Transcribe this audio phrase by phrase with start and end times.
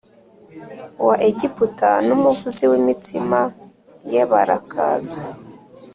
[1.05, 3.39] wa Egiputa n umuvuzi w imitsima
[4.11, 5.21] ye barakaza